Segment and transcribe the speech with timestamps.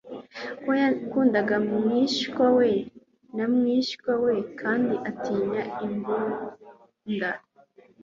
[0.63, 2.69] ko yakundaga mwishywa we
[3.35, 6.47] na mwishywa we kandi atinya imbunda